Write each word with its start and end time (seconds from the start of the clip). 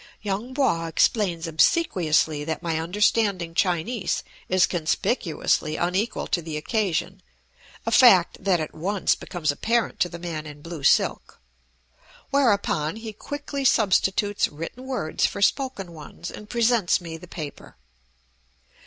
Yung 0.23 0.51
Po 0.55 0.85
explains 0.85 1.47
obsequiously 1.47 2.43
that 2.43 2.63
my 2.63 2.79
understanding 2.79 3.53
Chinese 3.53 4.23
is 4.49 4.65
conspicuously 4.65 5.75
unequal 5.75 6.25
to 6.25 6.41
the 6.41 6.57
occasion, 6.57 7.21
a 7.85 7.91
fact 7.91 8.43
that 8.43 8.59
at 8.59 8.73
once 8.73 9.13
becomes 9.13 9.51
apparent 9.51 9.99
to 9.99 10.09
the 10.09 10.17
man 10.17 10.47
in 10.47 10.63
blue 10.63 10.81
silk; 10.81 11.39
whereupon 12.31 12.95
he 12.95 13.13
quickly 13.13 13.63
substitutes 13.63 14.47
written 14.47 14.85
words 14.87 15.27
for 15.27 15.39
spoken 15.39 15.93
ones 15.93 16.31
and 16.31 16.49
presents 16.49 16.99
me 16.99 17.15
the 17.15 17.27
paper. 17.27 17.75